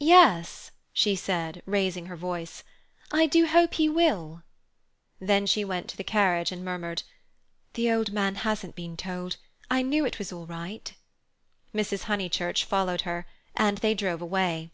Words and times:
"Yes," 0.00 0.72
she 0.92 1.14
said, 1.14 1.62
raising 1.64 2.06
her 2.06 2.16
voice, 2.16 2.64
"I 3.12 3.26
do 3.26 3.46
hope 3.46 3.74
he 3.74 3.88
will." 3.88 4.42
Then 5.20 5.46
she 5.46 5.64
went 5.64 5.86
to 5.90 5.96
the 5.96 6.02
carriage 6.02 6.50
and 6.50 6.64
murmured, 6.64 7.04
"The 7.74 7.92
old 7.92 8.12
man 8.12 8.34
hasn't 8.42 8.74
been 8.74 8.96
told; 8.96 9.36
I 9.70 9.82
knew 9.82 10.04
it 10.04 10.18
was 10.18 10.32
all 10.32 10.46
right." 10.46 10.92
Mrs. 11.72 12.06
Honeychurch 12.10 12.64
followed 12.64 13.02
her, 13.02 13.24
and 13.54 13.78
they 13.78 13.94
drove 13.94 14.20
away. 14.20 14.72